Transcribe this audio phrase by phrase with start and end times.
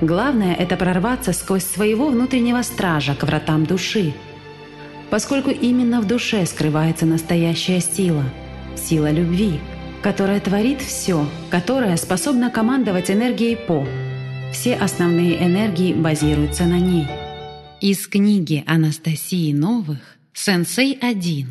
[0.00, 4.14] Главное– это прорваться сквозь своего внутреннего стража к вратам души,
[5.10, 8.24] поскольку именно в душе скрывается настоящая сила–
[8.78, 9.58] сила любви,
[10.02, 13.86] которая творит все, которая способна командовать энергией По.
[14.52, 17.06] Все основные энергии базируются на ней.
[17.80, 19.98] Из книги Анастасии Новых
[20.32, 21.46] «Сенсей 1»